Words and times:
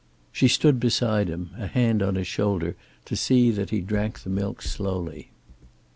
She 0.31 0.47
stood 0.47 0.79
beside 0.79 1.27
him, 1.27 1.51
a 1.59 1.67
hand 1.67 2.01
on 2.01 2.15
his 2.15 2.25
shoulder, 2.25 2.75
to 3.05 3.15
see 3.15 3.51
that 3.51 3.69
he 3.69 3.81
drank 3.81 4.21
the 4.23 4.31
milk 4.31 4.63
slowly. 4.63 5.29